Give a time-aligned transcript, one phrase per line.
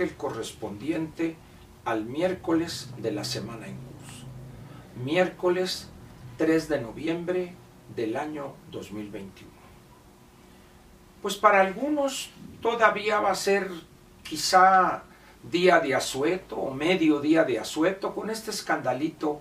[0.00, 1.36] ángel correspondiente
[1.84, 4.24] al miércoles de la semana en curso.
[5.04, 5.90] Miércoles
[6.38, 7.54] 3 de noviembre
[7.94, 9.50] del año 2021.
[11.20, 12.30] Pues para algunos
[12.62, 13.70] todavía va a ser
[14.22, 15.02] quizá
[15.50, 19.40] día de asueto o medio día de asueto con este escandalito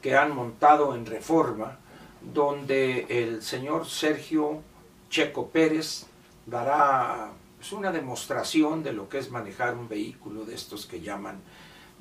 [0.00, 1.78] que han montado en reforma,
[2.20, 4.62] donde el señor Sergio
[5.10, 6.06] Checo Pérez
[6.46, 7.30] dará
[7.62, 11.40] pues, una demostración de lo que es manejar un vehículo de estos que llaman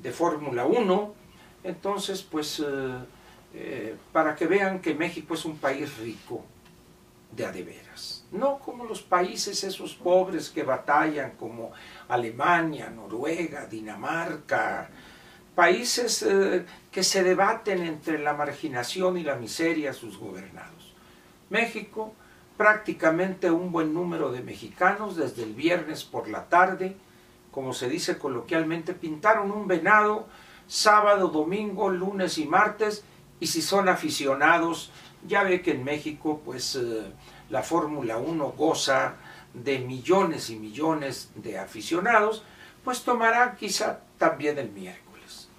[0.02, 1.14] de Fórmula 1.
[1.64, 2.98] Entonces, pues, eh,
[3.54, 6.44] eh, para que vean que México es un país rico
[7.32, 8.26] de adeveras.
[8.32, 11.74] No como los países esos pobres que batallan como
[12.08, 14.90] Alemania, Noruega, Dinamarca,
[15.54, 20.96] países eh, que se debaten entre la marginación y la miseria sus gobernados.
[21.52, 22.16] México,
[22.58, 26.96] prácticamente un buen número de mexicanos desde el viernes por la tarde,
[27.52, 30.28] como se dice coloquialmente, pintaron un venado
[30.68, 33.04] sábado, domingo, lunes y martes,
[33.40, 34.92] y si son aficionados,
[35.28, 37.12] ya ve que en México pues eh,
[37.50, 39.16] la Fórmula 1 goza
[39.54, 42.44] de millones y millones de aficionados,
[42.84, 45.50] pues tomará quizá también el miércoles.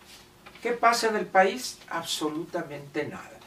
[0.63, 1.79] ¿Qué pasa en el país?
[1.91, 3.42] Absolutamente nada.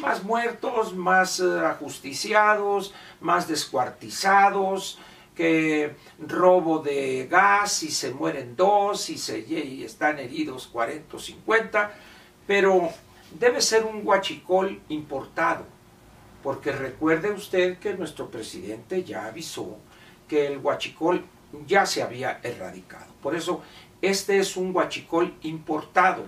[0.00, 4.98] Más muertos, más eh, ajusticiados, más descuartizados,
[5.34, 11.20] que robo de gas y se mueren dos y, se, y están heridos 40 o
[11.20, 11.92] 50,
[12.46, 12.90] pero
[13.38, 15.64] debe ser un guachicol importado
[16.42, 19.78] porque recuerde usted que nuestro presidente ya avisó
[20.28, 21.24] que el huachicol
[21.66, 23.12] ya se había erradicado.
[23.22, 23.62] Por eso,
[24.00, 26.24] este es un huachicol importado,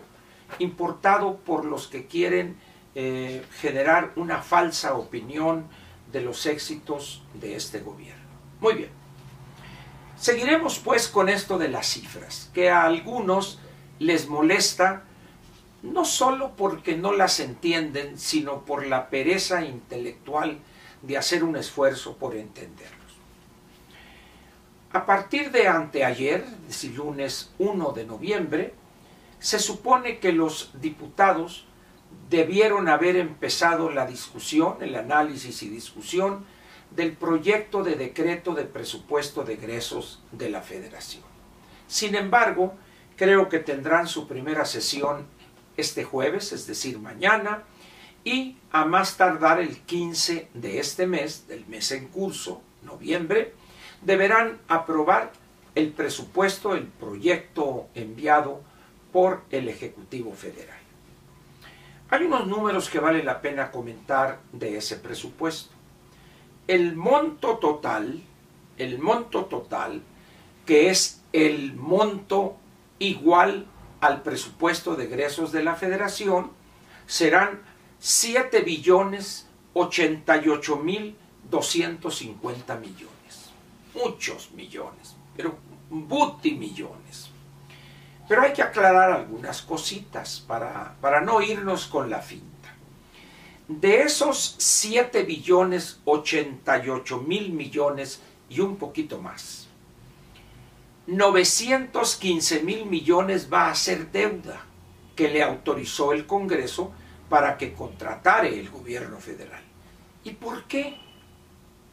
[0.58, 2.56] importado por los que quieren
[2.94, 5.66] eh, generar una falsa opinión
[6.12, 8.22] de los éxitos de este gobierno.
[8.60, 8.90] Muy bien.
[10.16, 13.58] Seguiremos pues con esto de las cifras, que a algunos
[13.98, 15.04] les molesta
[15.82, 20.58] no solo porque no las entienden, sino por la pereza intelectual
[21.02, 22.98] de hacer un esfuerzo por entenderlos.
[24.92, 28.74] A partir de anteayer, es lunes 1 de noviembre,
[29.40, 31.66] se supone que los diputados
[32.30, 36.44] debieron haber empezado la discusión, el análisis y discusión
[36.90, 41.22] del proyecto de decreto de presupuesto de egresos de la Federación.
[41.86, 42.74] Sin embargo,
[43.16, 45.26] creo que tendrán su primera sesión
[45.76, 47.64] este jueves, es decir, mañana,
[48.24, 53.54] y a más tardar el 15 de este mes, del mes en curso, noviembre,
[54.02, 55.32] deberán aprobar
[55.74, 58.60] el presupuesto, el proyecto enviado
[59.12, 60.81] por el Ejecutivo Federal.
[62.12, 65.72] Hay unos números que vale la pena comentar de ese presupuesto.
[66.68, 68.22] El monto total,
[68.76, 70.02] el monto total,
[70.66, 72.58] que es el monto
[72.98, 73.64] igual
[74.02, 76.50] al presupuesto de egresos de la federación
[77.06, 77.62] serán
[77.98, 81.16] 7 billones 88 mil
[81.50, 83.52] 250 millones.
[83.94, 85.56] Muchos millones, pero
[85.88, 87.31] millones.
[88.32, 92.74] Pero hay que aclarar algunas cositas para, para no irnos con la finta.
[93.68, 99.68] De esos 7 billones 88 mil millones y un poquito más,
[101.08, 104.64] 915 mil millones va a ser deuda
[105.14, 106.90] que le autorizó el Congreso
[107.28, 109.62] para que contratare el gobierno federal.
[110.24, 110.96] ¿Y por qué?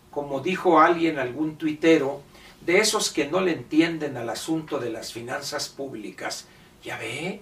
[0.09, 2.21] Como dijo alguien, algún tuitero,
[2.61, 6.45] de esos que no le entienden al asunto de las finanzas públicas,
[6.83, 7.41] ya ve,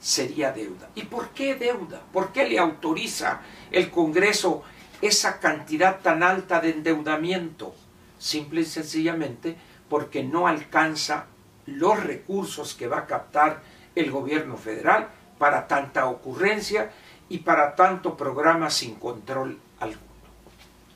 [0.00, 0.88] sería deuda.
[0.94, 2.02] ¿Y por qué deuda?
[2.12, 3.40] ¿Por qué le autoriza
[3.70, 4.62] el Congreso
[5.00, 7.74] esa cantidad tan alta de endeudamiento?
[8.18, 9.56] Simple y sencillamente
[9.88, 11.26] porque no alcanza
[11.66, 13.62] los recursos que va a captar
[13.94, 15.08] el gobierno federal
[15.38, 16.90] para tanta ocurrencia
[17.28, 20.02] y para tanto programa sin control alguno.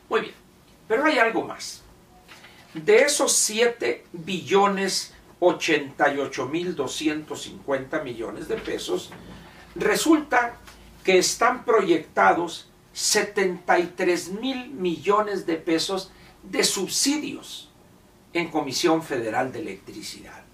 [0.08, 0.34] Muy bien,
[0.88, 1.82] pero hay algo más.
[2.74, 5.11] De esos 7 billones
[5.44, 9.10] 88 mil 250 millones de pesos,
[9.74, 10.54] resulta
[11.02, 16.12] que están proyectados 73 mil millones de pesos
[16.44, 17.70] de subsidios
[18.32, 20.44] en Comisión Federal de Electricidad.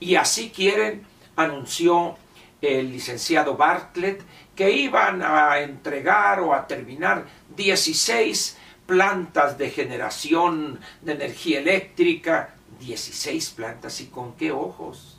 [0.00, 1.06] Y así quieren,
[1.36, 2.16] anunció
[2.62, 4.22] el licenciado Bartlett,
[4.56, 8.56] que iban a entregar o a terminar 16
[8.86, 15.18] plantas de generación de energía eléctrica, 16 plantas y con qué ojos.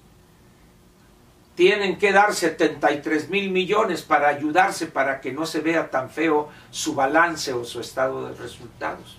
[1.56, 6.50] Tienen que dar 73 mil millones para ayudarse para que no se vea tan feo
[6.70, 9.18] su balance o su estado de resultados.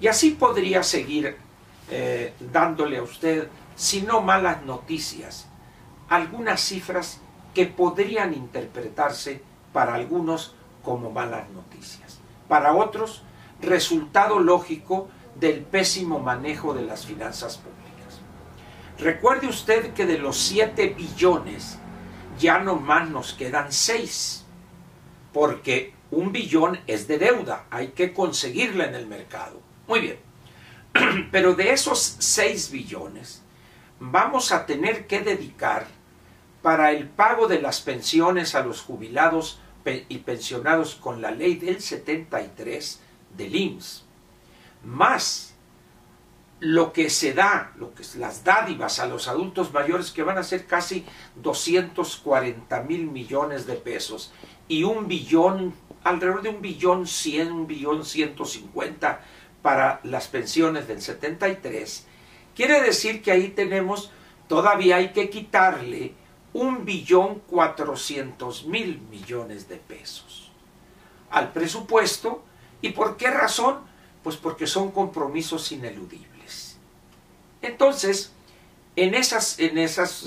[0.00, 1.36] Y así podría seguir
[1.90, 5.48] eh, dándole a usted, si no malas noticias,
[6.08, 7.20] algunas cifras
[7.52, 9.42] que podrían interpretarse
[9.72, 12.18] para algunos como malas noticias.
[12.48, 13.22] Para otros,
[13.60, 15.08] resultado lógico
[15.38, 18.20] del pésimo manejo de las finanzas públicas.
[18.98, 21.78] Recuerde usted que de los 7 billones
[22.38, 24.44] ya no más nos quedan 6,
[25.32, 29.60] porque un billón es de deuda, hay que conseguirla en el mercado.
[29.86, 30.18] Muy bien,
[31.32, 33.42] pero de esos 6 billones
[33.98, 35.86] vamos a tener que dedicar
[36.62, 39.60] para el pago de las pensiones a los jubilados
[40.08, 43.00] y pensionados con la ley del 73
[43.36, 44.04] del IMSS,
[44.84, 45.54] más
[46.60, 50.42] lo que se da, lo que las dádivas a los adultos mayores que van a
[50.42, 51.04] ser casi
[51.36, 54.32] 240 mil millones de pesos
[54.68, 59.20] y un billón, alrededor de un billón 100, un billón 150
[59.62, 62.06] para las pensiones del 73,
[62.54, 64.10] quiere decir que ahí tenemos,
[64.48, 66.14] todavía hay que quitarle
[66.52, 70.44] un billón cuatrocientos mil millones de pesos
[71.34, 72.42] al presupuesto.
[72.80, 73.80] ¿Y por qué razón?
[74.24, 76.78] Pues porque son compromisos ineludibles.
[77.62, 78.32] Entonces,
[78.96, 80.26] en esas, en esas,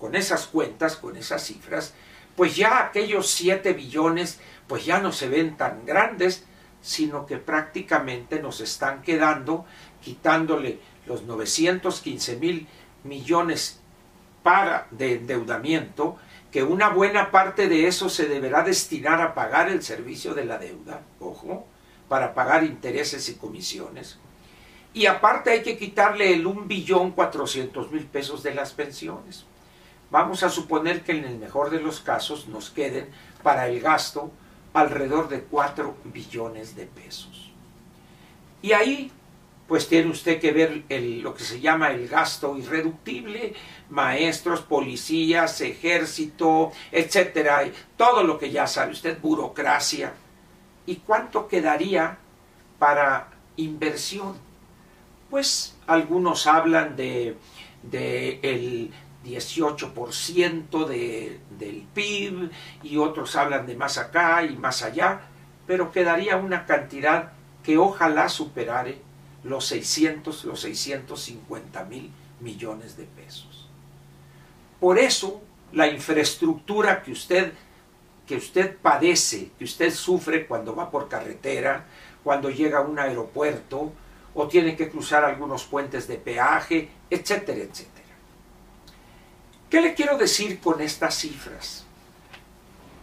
[0.00, 1.94] con esas cuentas, con esas cifras,
[2.34, 6.44] pues ya aquellos 7 billones, pues ya no se ven tan grandes,
[6.82, 9.64] sino que prácticamente nos están quedando,
[10.02, 12.66] quitándole los 915 mil
[13.04, 13.80] millones
[14.42, 16.16] para de endeudamiento,
[16.52, 20.58] que una buena parte de eso se deberá destinar a pagar el servicio de la
[20.58, 21.66] deuda, ojo,
[22.08, 24.18] para pagar intereses y comisiones.
[24.94, 29.44] Y aparte hay que quitarle el 1.400.000 pesos de las pensiones.
[30.10, 33.08] Vamos a suponer que en el mejor de los casos nos queden
[33.42, 34.30] para el gasto
[34.72, 37.52] alrededor de 4 billones de pesos.
[38.62, 39.10] Y ahí
[39.68, 40.84] pues tiene usted que ver
[41.22, 43.54] lo que se llama el gasto irreductible,
[43.90, 50.14] maestros, policías, ejército, etcétera, todo lo que ya sabe usted, burocracia.
[50.86, 52.18] ¿Y cuánto quedaría
[52.78, 54.36] para inversión?
[55.28, 57.36] Pues algunos hablan de,
[57.92, 58.92] el
[59.24, 62.50] 18% de, del PIB
[62.82, 65.22] y otros hablan de más acá y más allá,
[65.66, 67.32] pero quedaría una cantidad
[67.64, 68.98] que ojalá superare
[69.42, 73.68] los 600, los 650 mil millones de pesos.
[74.78, 77.52] Por eso, la infraestructura que usted,
[78.26, 81.86] que usted padece, que usted sufre cuando va por carretera,
[82.24, 83.92] cuando llega a un aeropuerto,
[84.34, 88.06] o tiene que cruzar algunos puentes de peaje, etcétera, etcétera.
[89.70, 91.84] ¿Qué le quiero decir con estas cifras?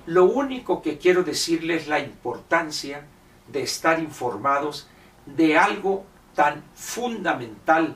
[0.06, 3.06] Lo único que quiero decirle es la importancia
[3.48, 4.88] de estar informados
[5.26, 7.96] de algo tan fundamental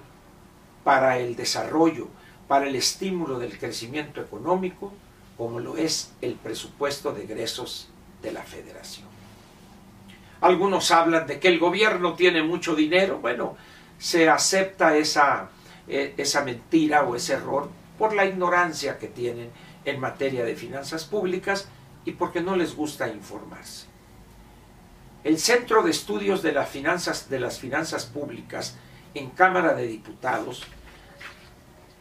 [0.84, 2.08] para el desarrollo,
[2.48, 4.94] para el estímulo del crecimiento económico,
[5.38, 7.90] como lo es el presupuesto de egresos
[8.22, 9.08] de la federación.
[10.42, 13.20] Algunos hablan de que el gobierno tiene mucho dinero.
[13.20, 13.58] Bueno,
[13.98, 15.50] se acepta esa,
[15.88, 19.50] eh, esa mentira o ese error por la ignorancia que tienen
[19.86, 21.68] en materia de finanzas públicas
[22.06, 23.88] y porque no les gusta informarse.
[25.24, 28.78] El Centro de Estudios de las Finanzas, de las Finanzas Públicas
[29.14, 30.64] en Cámara de Diputados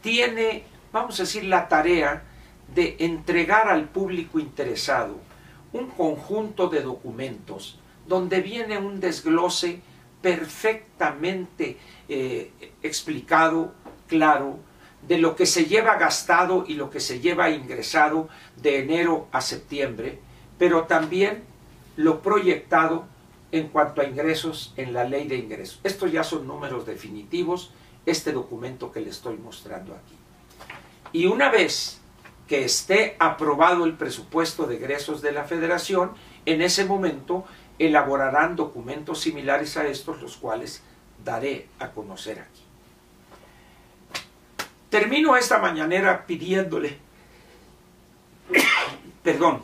[0.01, 2.23] tiene, vamos a decir, la tarea
[2.77, 5.17] de entregar al público interesado
[5.73, 9.81] un conjunto de documentos donde viene un desglose
[10.21, 11.79] perfectamente
[12.09, 12.53] eh,
[12.83, 13.73] explicado,
[14.07, 14.59] claro,
[15.09, 18.29] de lo que se lleva gastado y lo que se lleva ingresado
[18.61, 20.19] de enero a septiembre,
[20.59, 21.45] pero también
[21.97, 23.07] lo proyectado
[23.53, 25.81] en cuanto a ingresos en la ley de ingresos.
[25.83, 27.71] Estos ya son números definitivos,
[28.05, 30.15] este documento que le estoy mostrando aquí.
[31.13, 32.03] Y una vez
[32.47, 36.13] que esté aprobado el presupuesto de egresos de la federación,
[36.45, 37.45] en ese momento
[37.79, 40.83] elaborarán documentos similares a estos, los cuales
[41.25, 42.63] daré a conocer aquí.
[44.89, 46.99] Termino esta mañanera pidiéndole,
[49.23, 49.63] perdón,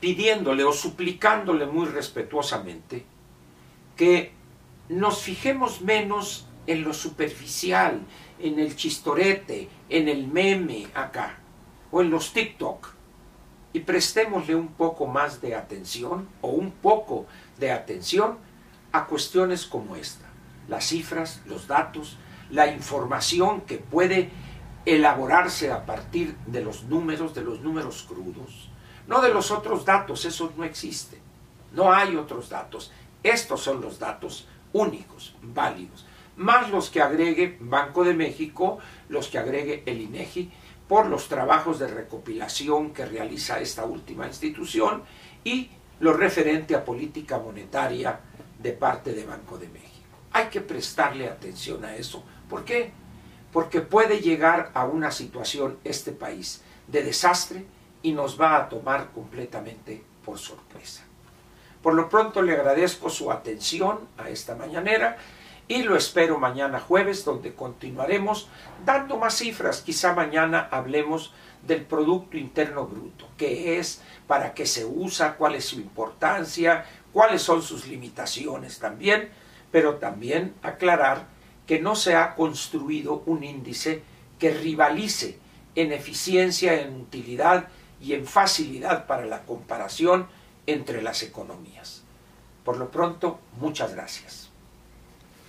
[0.00, 3.04] pidiéndole o suplicándole muy respetuosamente
[3.96, 4.32] que
[4.88, 8.00] nos fijemos menos en lo superficial,
[8.40, 11.38] en el chistorete, en el meme acá,
[11.90, 12.88] o en los TikTok,
[13.72, 17.26] y prestémosle un poco más de atención o un poco
[17.58, 18.38] de atención
[18.92, 20.26] a cuestiones como esta,
[20.68, 22.16] las cifras, los datos,
[22.50, 24.30] la información que puede
[24.86, 28.70] elaborarse a partir de los números, de los números crudos,
[29.06, 31.20] no de los otros datos, esos no existen,
[31.72, 32.90] no hay otros datos,
[33.22, 36.06] estos son los datos únicos, válidos,
[36.36, 38.78] más los que agregue Banco de México,
[39.08, 40.50] los que agregue el INEGI,
[40.90, 45.04] por los trabajos de recopilación que realiza esta última institución
[45.44, 45.70] y
[46.00, 48.18] lo referente a política monetaria
[48.58, 50.08] de parte de Banco de México.
[50.32, 52.24] Hay que prestarle atención a eso.
[52.48, 52.90] ¿Por qué?
[53.52, 57.64] Porque puede llegar a una situación este país de desastre
[58.02, 61.04] y nos va a tomar completamente por sorpresa.
[61.84, 65.18] Por lo pronto le agradezco su atención a esta mañanera
[65.70, 68.48] y lo espero mañana jueves donde continuaremos
[68.84, 69.82] dando más cifras.
[69.82, 71.32] Quizá mañana hablemos
[71.64, 77.42] del Producto Interno Bruto, qué es, para qué se usa, cuál es su importancia, cuáles
[77.42, 79.28] son sus limitaciones también,
[79.70, 81.28] pero también aclarar
[81.68, 84.02] que no se ha construido un índice
[84.40, 85.38] que rivalice
[85.76, 87.68] en eficiencia, en utilidad
[88.00, 90.26] y en facilidad para la comparación
[90.66, 92.02] entre las economías.
[92.64, 94.49] Por lo pronto, muchas gracias.